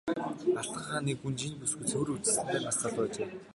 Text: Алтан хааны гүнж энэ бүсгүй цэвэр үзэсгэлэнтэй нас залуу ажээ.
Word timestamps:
Алтан 0.59 0.83
хааны 0.85 1.13
гүнж 1.21 1.39
энэ 1.45 1.57
бүсгүй 1.59 1.85
цэвэр 1.89 2.09
үзэсгэлэнтэй 2.13 2.61
нас 2.65 2.77
залуу 2.81 3.03
ажээ. 3.05 3.27